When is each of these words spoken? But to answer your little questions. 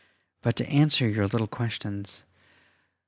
But 0.41 0.55
to 0.55 0.65
answer 0.65 1.07
your 1.07 1.27
little 1.27 1.45
questions. 1.45 2.23